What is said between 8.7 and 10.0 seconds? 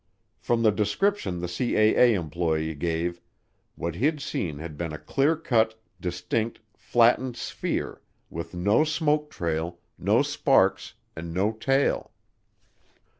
smoke trail,